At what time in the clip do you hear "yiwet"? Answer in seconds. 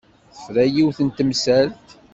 0.73-0.99